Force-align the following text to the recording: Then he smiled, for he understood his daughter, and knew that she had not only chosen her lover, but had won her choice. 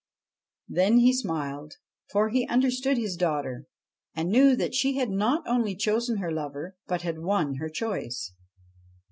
Then 0.67 0.97
he 0.97 1.13
smiled, 1.13 1.75
for 2.09 2.29
he 2.29 2.47
understood 2.47 2.97
his 2.97 3.15
daughter, 3.15 3.67
and 4.15 4.31
knew 4.31 4.55
that 4.55 4.73
she 4.73 4.97
had 4.97 5.11
not 5.11 5.47
only 5.47 5.75
chosen 5.75 6.17
her 6.17 6.31
lover, 6.31 6.75
but 6.87 7.03
had 7.03 7.19
won 7.19 7.57
her 7.57 7.69
choice. 7.69 8.33